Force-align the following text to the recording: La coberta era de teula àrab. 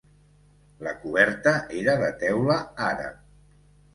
La 0.85 0.93
coberta 1.01 1.53
era 1.81 1.95
de 2.03 2.09
teula 2.23 2.57
àrab. 2.89 3.23